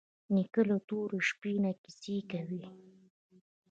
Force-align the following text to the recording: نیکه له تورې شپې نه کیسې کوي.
نیکه 0.33 0.61
له 0.69 0.77
تورې 0.87 1.19
شپې 1.29 1.53
نه 1.63 1.71
کیسې 1.81 2.17
کوي. 2.31 2.63